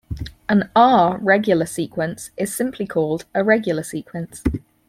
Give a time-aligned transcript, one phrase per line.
[0.49, 2.57] An "R"-regular sequence is
[2.89, 4.41] called simply a regular sequence.